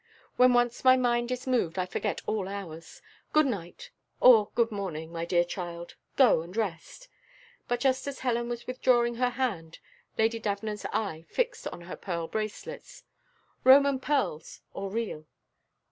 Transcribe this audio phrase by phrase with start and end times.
[0.35, 3.03] When once my mind is moved, I forget all hours.
[3.33, 7.07] Good night or good morning, my dear child; go, and rest."
[7.67, 9.77] But just as Helen was withdrawing her hand,
[10.17, 13.03] Lady Davenant's eye fixed on her pearl bracelets
[13.63, 15.27] "Roman pearls, or real?